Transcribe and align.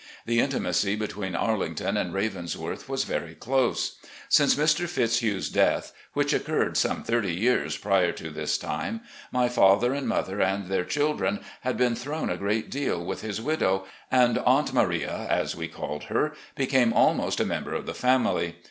The 0.25 0.39
intimacy 0.39 0.95
between 0.95 1.35
"Arlington" 1.35 1.95
and" 1.95 2.11
Ravensworth" 2.15 2.89
was 2.89 3.03
very 3.03 3.35
close. 3.35 3.97
Since 4.29 4.55
Mr. 4.55 4.89
Fitzhugh's 4.89 5.47
death, 5.47 5.93
which 6.13 6.33
occurred 6.33 6.75
some 6.75 7.03
thirty 7.03 7.33
years 7.35 7.77
prior 7.77 8.11
to 8.13 8.31
this 8.31 8.57
time, 8.57 9.01
my 9.31 9.47
father 9.47 9.93
and 9.93 10.07
mother 10.07 10.41
and 10.41 10.65
their 10.69 10.85
children 10.85 11.39
had 11.61 11.77
been 11.77 11.95
thrown 11.95 12.31
a 12.31 12.37
great 12.37 12.71
deal 12.71 13.05
with 13.05 13.21
his 13.21 13.39
widow, 13.39 13.85
and 14.09 14.37
''Atmt 14.37 14.73
Maria," 14.73 15.27
as 15.29 15.55
we 15.55 15.67
called 15.67 16.05
her, 16.05 16.33
became 16.55 16.93
almost 16.93 17.39
a 17.39 17.45
member 17.45 17.75
of 17.75 17.85
the 17.85 17.93
family. 17.93 18.55